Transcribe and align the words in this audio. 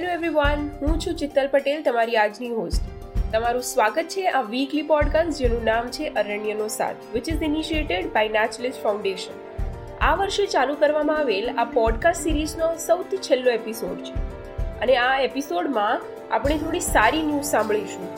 Hello 0.00 0.12
everyone 0.12 0.70
હું 0.80 1.00
છું 1.00 1.14
ચિત્તલ 1.14 1.48
પટેલ, 1.48 1.82
તમારી 1.82 2.16
આજની 2.16 2.48
હોસ્ટ 2.48 2.82
તમારું 3.32 3.62
સ્વાગત 3.62 4.02
છે 4.02 4.28
આ 4.28 4.40
વીકલી 4.40 4.82
પોડકાસ્ટ 4.82 5.38
જેનું 5.38 5.64
નામ 5.64 5.88
છે 5.88 6.08
અરણ્યનો 6.08 6.68
સાથ 6.68 6.94
which 7.14 7.28
is 7.28 7.42
initiated 7.42 8.06
by 8.06 8.28
naturalist 8.28 8.82
foundation 8.82 9.32
આ 10.00 10.14
વર્ષે 10.14 10.46
ચાલુ 10.46 10.74
કરવામાં 10.74 11.18
આવેલ 11.18 11.54
આ 11.58 11.64
પોડકાસ્ટ 11.64 12.22
સિરીઝનો 12.22 12.76
સૌથી 12.76 13.16
છેલ્લો 13.16 13.50
એપિસોડ 13.50 13.96
છે. 13.96 14.14
અને 14.80 14.96
આ 14.96 15.20
એપિસોડમાં 15.20 16.00
આપણે 16.34 16.58
થોડી 16.58 16.80
સારી 16.80 17.22
ન્યૂઝ 17.22 17.44
સાંભળીશું. 17.44 18.08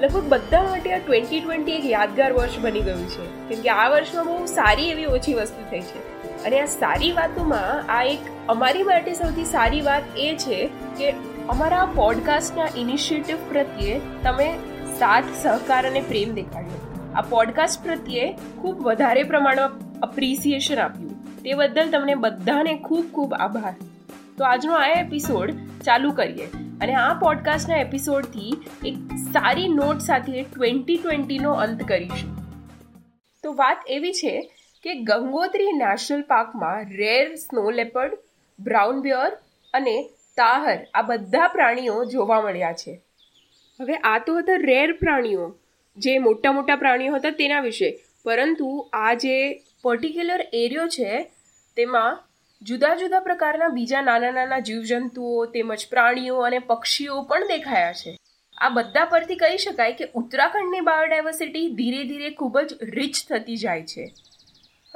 લગભગ 0.00 0.22
બધા 0.28 0.62
માટે 0.62 0.92
આ 0.92 0.98
ટ્વેન્ટી 0.98 1.40
ટ્વેન્ટી 1.40 1.72
એક 1.72 1.84
યાદગાર 1.84 2.32
વર્ષ 2.32 2.58
બની 2.58 2.80
ગયું 2.80 3.08
છે, 3.08 3.48
કેમ 3.48 3.62
કે 3.62 3.70
આ 3.70 3.88
વર્ષમાં 3.88 4.26
બહુ 4.26 4.46
સારી 4.46 4.90
એવી 4.90 5.06
ઓછી 5.06 5.34
વસ્તુ 5.34 5.70
થઈ 5.70 5.80
છે. 5.80 6.15
અને 6.44 6.60
આ 6.60 6.64
સારી 6.64 7.12
વાતોમાં 7.12 7.92
આ 7.98 8.02
એક 8.02 8.18
અમારી 8.48 8.82
માટે 8.82 9.14
સૌથી 9.14 9.44
સારી 9.44 9.80
વાત 9.80 10.02
એ 10.16 10.36
છે 10.36 10.70
કે 10.98 11.14
અમારા 11.48 11.88
પોડકાસ્ટના 11.94 12.68
ઇનિશિયેટિવ 12.76 13.36
પ્રત્યે 13.48 14.00
તમે 14.22 14.58
સાથ, 14.98 15.24
સહકાર 15.42 15.86
અને 15.86 16.00
પ્રેમ 16.00 16.34
દેખાડ્યો. 16.34 17.10
આ 17.14 17.20
પોડકાસ્ટ 17.20 17.84
પ્રત્યે 17.84 18.38
ખૂબ 18.60 18.82
વધારે 18.82 19.22
પ્રમાણમાં 19.22 20.00
અપ્રિસિએશન 20.00 20.78
આપ્યું. 20.78 21.42
તે 21.42 21.54
બદલ 21.54 21.90
તમને 21.90 22.14
બધાને 22.14 22.74
ખૂબ 22.74 23.04
ખૂબ 23.12 23.34
આભાર. 23.34 23.74
તો 24.38 24.44
આજનો 24.44 24.74
આ 24.74 24.86
એપિસોડ 24.86 25.52
ચાલુ 25.84 26.10
કરીએ. 26.10 26.46
અને 26.80 26.94
આ 26.94 27.14
પોડકાસ્ટના 27.14 27.76
એપિસોડથી 27.76 28.64
એક 28.84 28.94
સારી 29.32 29.68
નોટ 29.68 29.98
સાથે 29.98 30.42
ટ્વેન્ટી 30.42 30.96
ટ્વેન્ટીનો 30.96 31.52
અંત 31.52 31.82
કરીશું. 31.82 32.36
તો 33.42 33.52
વાત 33.52 33.84
એવી 33.86 34.12
છે 34.12 34.50
કે 34.86 34.94
ગંગોત્રી 34.94 35.72
નેશનલ 35.72 36.22
પાર્કમાં 36.22 36.96
rare 36.96 37.34
snow 37.34 37.70
leopard, 37.70 38.18
brown 38.60 39.00
bear 39.00 39.32
અને 39.74 40.08
તાહર 40.36 40.86
આ 40.94 41.02
બધા 41.02 41.48
પ્રાણીઓ 41.48 42.04
જોવા 42.04 42.40
મળ્યા 42.40 42.72
છે. 42.72 43.00
હવે 43.80 43.94
આ 43.94 44.18
તો 44.18 44.38
હતા 44.38 44.56
રેર 44.56 44.92
પ્રાણીઓ. 44.92 45.56
જે 45.96 46.18
મોટા 46.18 46.52
મોટા 46.52 46.76
પ્રાણીઓ 46.76 47.14
હતા 47.14 47.30
તેના 47.30 47.60
વિશે. 47.60 47.98
પરંતુ 48.24 48.90
આ 48.92 49.14
જે 49.14 49.62
પર્ટિક્યુલર 49.82 50.40
એરિયો 50.52 50.88
છે, 50.88 51.30
તેમાં 51.76 52.24
જુદા 52.62 52.94
જુદા 52.94 53.20
પ્રકારના 53.20 53.68
બીજા 53.68 54.02
નાના 54.02 54.30
નાના 54.30 54.58
જીવજંતુઓ, 54.58 55.46
તેમજ 55.46 55.86
પ્રાણીઓ 55.90 56.36
અને 56.36 56.58
પક્ષીઓ 56.58 57.22
પણ 57.22 57.44
દેખાયા 57.44 57.92
છે. 57.92 58.16
આ 58.58 58.68
બધા 58.68 59.04
પરથી 59.04 59.36
કહી 59.36 59.56
શકાય 59.56 59.92
કે 59.92 60.08
ઉત્તરાખંડની 60.14 60.80
બાયોડાયવર્સિટી 60.80 61.70
ધીરે 61.70 62.04
ધીરે 62.04 62.30
ખૂબ 62.30 62.60
જ 62.60 62.74
રિચ 62.82 63.14
થતી 63.28 63.56
જાય 63.56 63.82
છે. 63.82 64.12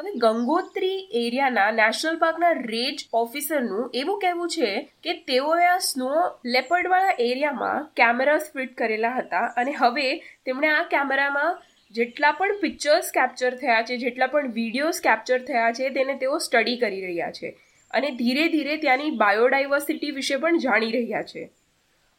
હવે 0.01 0.13
ગંગોત્રી 0.19 0.99
એરિયાના 1.21 1.71
નેશનલ 1.79 2.19
પાર્કના 2.21 2.53
રેન્જ 2.67 3.01
ઓફિસરનું 3.21 3.97
એવું 4.01 4.21
કહેવું 4.23 4.53
છે 4.55 4.71
કે 5.05 5.15
તેઓએ 5.27 5.65
આ 5.65 5.81
સ્નો 5.87 6.11
લેપર્ડવાળા 6.55 7.17
એરિયામાં 7.25 7.89
કેમેરાસ 8.01 8.47
ફિટ 8.55 8.73
કરેલા 8.79 9.13
હતા 9.17 9.43
અને 9.63 9.73
હવે 9.81 10.07
તેમણે 10.47 10.71
આ 10.71 10.85
કેમેરામાં 10.95 11.59
જેટલા 11.95 12.33
પણ 12.33 12.61
પિક્ચર્સ 12.63 13.11
કેપ્ચર 13.11 13.53
થયા 13.63 13.83
છે, 13.83 13.99
જેટલા 14.05 14.31
પણ 14.35 14.55
વિડીયોઝ 14.59 15.01
કેપ્ચર 15.01 15.41
થયા 15.49 15.73
છે, 15.73 15.91
તેને 15.91 16.15
તેઓ 16.17 16.39
સ્ટડી 16.39 16.79
કરી 16.79 17.03
રહ્યા 17.07 17.33
છે 17.33 17.55
અને 17.91 18.09
ધીરે 18.21 18.47
ધીરે 18.49 18.81
ત્યાંની 18.85 19.17
બાયોડાયવર્સિટી 19.25 20.17
વિશે 20.19 20.37
પણ 20.37 20.63
જાણી 20.67 20.93
રહ્યા 20.97 21.29
છે. 21.33 21.45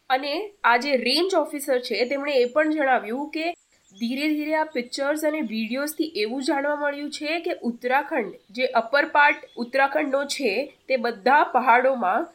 અને 0.10 0.34
આ 0.66 0.78
જે 0.78 0.96
રેન્જ 1.08 1.40
ઓફિસર 1.44 1.82
છે, 1.82 2.06
તેમણે 2.06 2.38
એ 2.38 2.46
પણ 2.56 2.78
જણાવ્યું 2.78 3.34
કે 3.36 3.48
ધીરે 3.92 4.28
ધીરે 4.34 4.54
આ 4.56 4.68
પિક્ચર્સ 4.74 5.24
અને 5.30 5.40
વિડીયોઝથી 5.42 6.12
એવું 6.24 6.44
જાણવા 6.50 6.76
મળ્યું 6.76 7.10
છે 7.12 7.40
કે 7.40 7.56
ઉત્તરાખંડ, 7.70 8.36
જે 8.52 8.70
અપર 8.82 9.10
પાર્ટ 9.16 9.48
ઉત્તરાખંડનો 9.58 10.22
છે, 10.26 10.54
તે 10.88 10.98
બધા 10.98 11.50
પહાડોમાં 11.56 12.28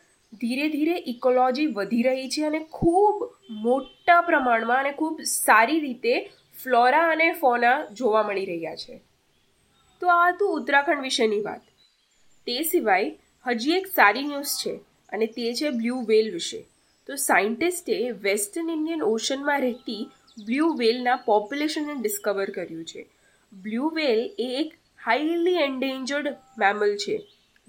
ધીરે 0.42 0.66
ધીરે 0.68 0.96
ઇકોલોજી 1.06 1.68
વધી 1.72 2.02
રહી 2.02 2.28
છે 2.28 2.46
અને 2.46 2.60
ખૂબ 2.78 3.24
મોટા 3.66 4.20
પ્રમાણમાં 4.20 4.84
અને 4.84 4.92
ખૂબ 4.92 5.22
સારી 5.32 5.80
રીતે 5.80 6.14
ફ્લોરા 6.54 7.06
અને 7.12 7.28
ફોના 7.34 7.76
જોવા 7.92 8.22
મળી 8.22 8.44
રહ્યા 8.44 8.76
છે. 8.76 9.00
તો 10.02 10.12
આ 10.16 10.28
હતું 10.32 10.54
ઉત્તરાખંડ 10.58 11.02
વિશેની 11.02 11.42
વાત. 11.42 11.64
તે 12.47 12.56
સિવાય 12.62 13.10
હજી 13.47 13.76
એક 13.81 13.92
સારી 13.94 14.26
ન્યૂઝ 14.31 14.56
છે 14.62 14.75
અને 15.12 15.26
તે 15.36 15.52
છે 15.54 15.70
બ્લુ 15.70 16.02
વેલ 16.04 16.31
વિશે. 16.36 16.60
તો 17.08 17.16
સાયન્ટિસ્ટે 17.25 17.97
વેસ્ટર્ન 18.22 18.70
ઇન્ડિયન 18.70 19.02
ઓશનમાં 19.08 19.60
રહેતી 19.60 20.02
બ્લુ 20.36 20.66
વેલના 20.74 21.16
પોપ્યુલેશનને 21.16 21.94
ડિસ્કવર 21.94 22.50
કર્યું 22.50 22.84
છે. 22.84 23.06
બ્લુ 23.52 23.88
વેલ 23.88 24.20
એ 24.38 24.48
એક 24.60 24.74
હાઈલી 25.04 25.54
એન્ડેન્જર્ડ 25.54 26.28
મેમલ 26.58 26.97
છે, 26.97 27.16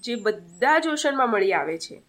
જે 0.04 0.16
બધા 0.16 0.80
જ 0.80 0.88
ઓશનમાં 0.88 1.30
મળી 1.30 1.54
આવે 1.54 1.78
છે. 1.78 2.02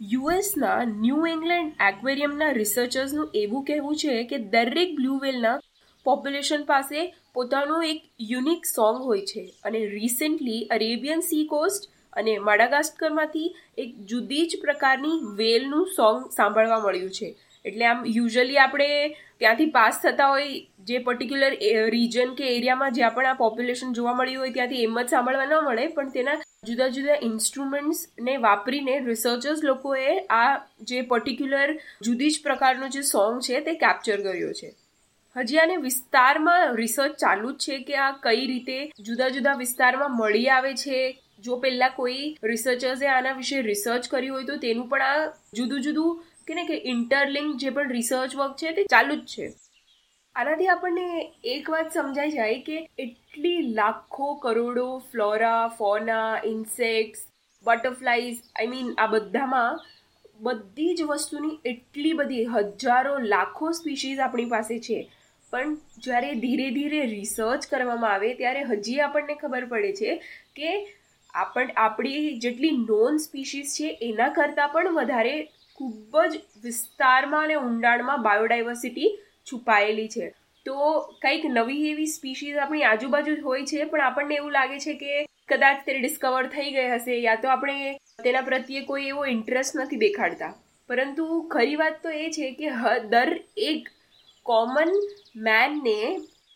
યુએસના 0.00 0.84
ન્યૂ 0.84 1.26
ઇંગ્લેન્ડ 1.26 1.72
એક્વેરિયમના 1.80 2.52
રિસર્ચર્સનું 2.52 3.30
એવું 3.34 3.64
કહેવું 3.64 3.96
છે 3.96 4.24
કે 4.24 4.38
દરેક 4.38 4.94
બ્લુ 4.94 5.18
વેલના 5.18 5.56
પોપ્યુલેશન 6.06 6.62
પાસે 6.64 6.98
પોતાનું 7.34 7.84
એક 7.84 8.02
યુનિક 8.20 8.66
સોંગ 8.66 9.02
હોય 9.02 9.26
છે 9.26 9.42
અને 9.64 9.80
રિસેન્ટલી 9.86 10.62
અરેબિયન 10.70 11.20
સી 11.20 11.44
કોસ્ટ 11.46 11.90
અને 12.12 12.32
માડાગાસ્કરમાંથી 12.38 13.54
એક 13.78 13.90
જુદી 14.04 14.46
જ 14.46 14.60
પ્રકારની 14.60 15.20
વેલનું 15.36 15.86
સોંગ 15.96 16.18
સાંભળવા 16.32 16.80
મળ્યું 16.80 17.10
છે. 17.10 17.36
એટલે 17.64 17.86
આમ 17.86 18.04
યુઝઅલી 18.16 18.58
આપણે 18.58 18.88
ત્યાંથી 19.40 19.70
પાસ 19.76 20.00
થતા 20.02 20.28
હોય 20.32 20.48
જે 20.88 21.00
પર્ટિક્યુલર 21.06 21.52
રીજન 21.94 22.34
કે 22.38 22.46
એરિયામાં 22.56 22.96
જ્યાં 22.98 23.14
પણ 23.16 23.30
આ 23.32 23.40
પોપ્યુલેશન 23.42 23.94
જોવા 23.98 24.14
મળ્યું 24.14 24.42
હોય 24.44 24.54
ત્યાંથી 24.56 24.84
એમ 24.84 24.98
જ 24.98 25.06
સાંભળવા 25.14 25.48
ન 25.48 25.54
મળે, 25.68 25.86
પણ 25.88 26.12
તેના 26.16 26.38
જુદા 26.68 26.90
જુદા 26.96 27.20
ઇન્સ્ટ્રુમેન્ટ્સને 27.28 28.36
વાપરીને 28.46 28.94
રિસર્ચર્સ 29.08 29.64
લોકોએ 29.70 30.18
આ 30.40 30.50
જે 30.90 31.02
પર્ટિક્યુલર 31.12 31.78
જુદી 32.02 32.30
જ 32.30 32.44
પ્રકારનો 32.48 32.92
જે 32.96 33.02
સોંગ 33.12 33.40
છે 33.48 33.64
તે 33.68 33.78
કેપ્ચર 33.84 34.20
કર્યો 34.26 34.52
છે. 34.60 34.70
હજી 35.36 35.58
આને 35.62 35.76
વિસ્તારમાં 35.82 36.76
રિસર્ચ 36.78 37.18
ચાલુ 37.18 37.50
જ 37.54 37.64
છે 37.64 37.82
કે 37.88 37.98
આ 38.04 38.12
કઈ 38.24 38.46
રીતે 38.52 38.78
જુદા 39.08 39.34
જુદા 39.36 39.58
વિસ્તારમાં 39.64 40.16
મળી 40.16 40.48
આવે 40.50 40.72
છે. 40.84 41.02
જો 41.44 41.54
પહેલાં 41.60 41.92
કોઈ 41.96 42.24
રિસર્ચર્સે 42.44 43.06
આના 43.10 43.36
વિશે 43.36 43.62
રિસર્ચ 43.68 44.08
કર્યું 44.10 44.34
હોય 44.36 44.48
તો 44.48 44.56
તેનું 44.64 44.88
પણ 44.88 45.06
આ 45.10 45.30
જુદું 45.58 45.84
જુદું 45.86 46.18
કે 46.48 46.54
ને 46.54 46.64
કે 46.66 46.78
ઇન્ટરલિંક 46.92 47.58
જે 47.58 47.70
પણ 47.70 47.92
રિસર્ચ 47.92 48.36
વર્ક 48.36 48.56
છે 48.56 48.72
તે 48.72 48.86
ચાલુ 48.90 49.16
જ 49.16 49.26
છે. 49.26 49.46
આનાથી 50.34 50.68
આપણને 50.68 51.06
એક 51.52 51.70
વાત 51.70 51.92
સમજાઈ 51.92 52.34
જાય 52.34 52.58
કે 52.60 52.78
એટલી 52.98 53.62
લાખો 53.74 54.28
કરોડો 54.44 54.86
flora 55.12 55.62
fauna 55.78 56.28
insects 56.44 57.24
butterflies 57.66 58.42
I 58.56 58.66
mean 58.66 58.92
આ 58.98 59.06
બધામાં 59.06 59.80
બધી 60.40 60.92
જ 60.94 61.02
વસ્તુની 61.02 61.56
એટલી 61.64 62.12
બધી 62.12 62.44
હજારો, 62.46 63.14
લાખો 63.26 63.72
સ્પીશીઝ 63.72 64.18
આપણી 64.18 64.44
પાસે 64.44 64.78
છે. 64.78 65.00
પણ 65.52 65.76
જ્યારે 65.98 66.30
ધીરે 66.36 66.70
ધીરે 66.70 67.02
રિસર્ચ 67.06 67.68
કરવામાં 67.70 68.12
આવે 68.12 68.34
ત્યારે 68.34 68.62
હજી 68.64 69.00
આપણને 69.00 69.34
ખબર 69.34 69.64
પડે 69.64 69.92
છે 69.92 70.10
કે 70.56 70.70
આપણ, 71.34 71.72
આપણી 71.76 72.38
જેટલી 72.38 72.76
નોન 72.82 73.18
સ્પીશીઝ 73.18 73.74
છે 73.76 73.88
એના 74.02 74.28
કરતાં 74.28 74.68
પણ 74.68 74.94
વધારે 74.94 75.34
ખૂબ 75.80 76.20
જ 76.26 76.40
વિસ્તારમાં 76.64 77.44
અને 77.44 77.56
ઊંડાણમાં 77.58 78.24
બાયોડાયવર્સિટી 78.24 79.10
છુપાયેલી 79.46 80.08
છે. 80.08 80.30
તો 80.66 80.78
કંઈક 81.22 81.44
નવી 81.50 81.90
એવી 81.90 82.08
સ્પીશીઝ 82.08 82.58
આપણી 82.58 82.86
આજુબાજુ 82.86 83.36
હોય 83.42 83.64
છે, 83.64 83.84
પણ 83.84 84.02
આપણને 84.02 84.40
એવું 84.40 84.52
લાગે 84.52 84.78
છે 84.78 84.94
કે 84.94 85.26
કદાચ 85.48 85.84
તે 85.86 85.98
ડિસ્કવર 85.98 86.50
થઈ 86.50 86.74
ગઈ 86.74 86.88
હશે 86.90 87.16
યા 87.18 87.40
તો 87.44 87.52
આપણે 87.54 87.94
તેના 88.18 88.42
પ્રત્યે 88.42 88.82
કોઈ 88.84 89.08
એવો 89.08 89.24
ઇન્ટરેસ્ટ 89.26 89.78
નથી 89.78 90.02
દેખાડતા. 90.04 90.52
પરંતુ 90.90 91.26
ખરી 91.48 91.80
વાત 91.82 92.02
તો 92.02 92.14
એ 92.18 92.28
છે 92.30 92.50
કે 92.52 92.74
દર 93.08 93.32
એક 93.68 93.90
કોમન 94.46 94.92
મેનને 95.44 95.98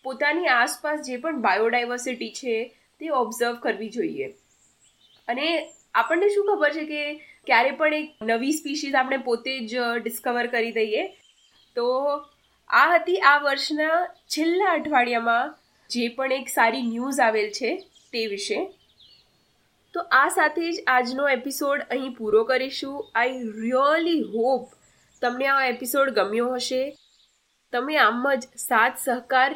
પોતાની 0.04 0.50
આસપાસ 0.54 1.04
જે 1.08 1.18
પણ 1.18 1.40
બાયોડાયવર્સિટી 1.40 2.32
છે 2.32 2.56
તે 3.00 3.12
ઓબ્ઝર્વ 3.20 3.60
કરવી 3.60 3.90
જોઈએ. 3.90 4.26
અને 5.28 5.46
આપણને 5.94 6.28
શું 6.30 6.50
ખબર 6.50 6.72
છે 6.72 6.84
કે 6.86 7.02
ક્યારે 7.47 7.71
પણ 7.71 7.94
એક 7.94 8.15
નવી 8.22 8.53
સ્પીશીઝ 8.53 8.94
આપણે 8.94 9.17
પોતે 9.17 9.67
જ 9.67 9.76
ડિસ્કવર 10.02 10.46
કરી 10.46 10.73
દઈએ. 10.73 11.06
તો 11.76 11.87
આ 12.69 12.94
હતી 12.94 13.19
આ 13.19 13.38
વર્ષના 13.38 14.06
છેલ્લા 14.29 14.70
અઠવાડિયામાં 14.70 15.55
જે 15.91 16.08
પણ 16.08 16.32
એક 16.32 16.49
સારી 16.49 16.82
ન્યૂઝ 16.82 17.20
આવેલ 17.20 17.50
છે 17.50 17.76
તે 18.12 18.26
વિશે. 18.26 18.73
તો 19.94 20.00
આ 20.00 20.29
સાથે 20.29 20.73
જ 20.73 20.85
આજનો 20.87 21.29
એપિસોડ 21.29 21.81
અહીં 21.91 22.12
પૂરો 22.12 22.44
કરીશું. 22.44 23.11
આઈ 23.14 23.43
રિયલી 23.43 24.20
હોપ 24.20 24.69
તમને 25.23 25.47
આ 25.47 25.67
એપિસોડ 25.67 26.11
ગમ્યો 26.11 26.55
હશે. 26.55 26.97
તમે 27.73 27.97
આમ 27.97 28.35
જ 28.35 28.43
સાથ, 28.56 28.99
સહકાર, 29.05 29.55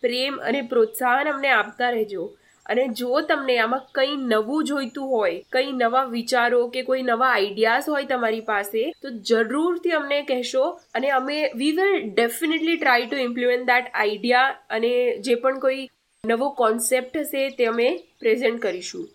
પ્રેમ 0.00 0.36
અને 0.36 0.62
પ્રોત્સાહન 0.62 1.32
અમને 1.32 1.48
આપતા 1.48 1.90
રહેજો. 1.90 2.36
અને 2.70 2.82
જો 2.98 3.20
તમને 3.28 3.56
આમાં 3.58 3.86
કંઈ 3.94 4.16
નવું 4.24 4.66
જોઈતું 4.70 5.12
હોય, 5.12 5.38
કંઈ 5.52 5.72
નવા 5.74 6.04
વિચારો 6.14 6.60
કે 6.74 6.82
કોઈ 6.82 7.02
નવા 7.02 7.30
આઈડિયાઝ 7.30 7.88
હોય 7.88 8.10
તમારી 8.10 8.44
પાસે, 8.50 8.82
તો 9.02 9.14
જરૂરથી 9.28 9.96
અમને 9.98 10.18
કહેશો 10.22 10.64
અને 10.94 11.08
અમે 11.10 11.38
we 11.54 11.72
will 11.78 11.94
definitely 12.10 12.76
try 12.76 13.06
to 13.06 13.22
implement 13.28 13.66
that 13.66 13.94
idea 13.94 14.50
અને 14.70 14.92
જે 15.20 15.38
પણ 15.44 15.58
કોઈ 15.60 15.88
નવો 16.24 16.50
કોન્સેપ્ટ 16.56 17.16
હશે 17.16 17.48
તે 17.58 17.66
અમે 17.66 17.88
પ્રેઝન્ટ 18.20 18.62
કરીશું. 18.62 19.08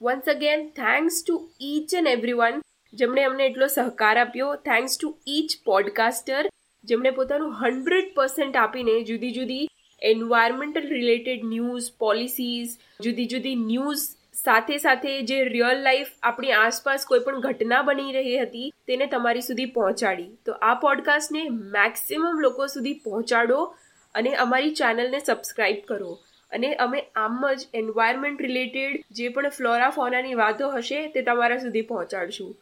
Once 0.00 0.28
again 0.28 0.68
thanks 0.78 1.22
to 1.22 1.34
each 1.62 1.94
and 1.94 2.14
every 2.14 2.38
one 2.40 2.64
જેમણે 2.92 3.22
અમને 3.24 3.44
એટલો 3.46 3.68
સહકાર 3.74 4.16
આપ્યો. 4.16 4.48
થેન્ક્સ 4.68 4.98
ટુ 4.98 5.14
ઈચ 5.28 5.60
પોડકાસ્ટર 5.64 6.42
જેમણે 6.84 7.10
પોતાનું 7.18 7.52
હંડ્રેડ 7.60 8.08
પર્સન્ટ 8.16 8.56
આપીને 8.56 8.94
જુદી 9.10 9.32
જુદી 9.32 9.64
એન્વાયરમેન્ટલ 10.02 10.88
રિલેટેડ 10.88 11.44
ન્યૂઝ 11.44 11.92
પોલિસીઝ 11.98 12.74
જુદી 13.02 13.26
જુદી 13.26 13.54
ન્યૂઝ 13.54 14.04
સાથે 14.34 14.78
સાથે 14.78 15.22
જે 15.22 15.44
રિયલ 15.44 15.82
લાઈફ 15.82 16.10
આપણી 16.22 16.52
આસપાસ 16.52 17.06
કોઈ 17.06 17.20
પણ 17.20 17.40
ઘટના 17.40 17.82
બની 17.82 18.12
રહી 18.12 18.38
હતી, 18.38 18.72
તેને 18.86 19.06
તમારી 19.06 19.40
સુધી 19.40 19.64
પહોંચાડી. 19.64 20.30
તો 20.46 20.52
આ 20.52 20.74
પોડકાસ્ટને 20.74 21.48
મેક્સિમમ 21.48 22.40
લોકો 22.40 22.66
સુધી 22.66 22.92
પહોંચાડો 22.92 23.60
અને 24.14 24.34
અમારી 24.34 24.74
ચેનલને 24.74 25.18
સબસ્ક્રાઈબ 25.18 25.76
કરો. 25.88 26.18
અને 26.52 26.74
અમે 26.74 27.04
આમ 27.16 27.54
જ 27.54 27.68
એન્વાયરમેન્ટ 27.74 28.42
રિલેટેડ 28.42 29.04
જે 29.10 29.28
પણ 29.28 29.48
ફ્લોરા 29.48 29.90
ફોનાની 29.90 30.34
વાતો 30.34 30.70
હશે, 30.70 31.06
તે 31.06 31.22
તમારા 31.22 31.56
સુધી 31.56 31.82
પહોંચાડશું. 31.82 32.52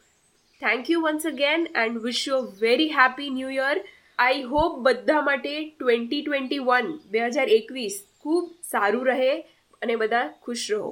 Thank 0.61 0.91
you 0.91 1.01
once 1.01 1.27
again 1.27 1.67
and 1.77 2.03
wish 2.03 2.29
you 2.29 2.43
very 2.61 2.89
happy 2.89 3.31
new 3.31 3.51
year 3.51 3.77
I 4.21 4.43
hope 4.43 4.73
બધા 4.87 5.21
માટે 5.21 5.53
ટ્વેન્ટી 5.79 6.23
ટ્વેન્ટી 6.23 6.59
વન, 6.59 6.89
બે 7.11 7.21
હજાર 7.27 7.49
એકવીસ 7.49 7.95
ખૂબ 8.21 8.51
સારું 8.63 9.07
રહે 9.07 9.31
અને 9.83 9.95
બધા 9.97 10.27
ખુશ 10.43 10.67
રહો. 10.73 10.91